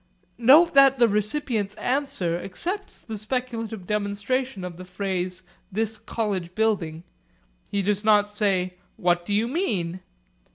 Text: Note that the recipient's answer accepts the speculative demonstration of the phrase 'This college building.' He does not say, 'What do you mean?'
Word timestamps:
Note 0.39 0.73
that 0.73 0.97
the 0.97 1.07
recipient's 1.07 1.75
answer 1.75 2.39
accepts 2.39 3.01
the 3.01 3.19
speculative 3.19 3.85
demonstration 3.85 4.63
of 4.63 4.77
the 4.77 4.83
phrase 4.83 5.43
'This 5.71 5.99
college 5.99 6.55
building.' 6.55 7.03
He 7.69 7.83
does 7.83 8.03
not 8.03 8.27
say, 8.31 8.79
'What 8.97 9.25
do 9.25 9.31
you 9.31 9.47
mean?' 9.47 9.99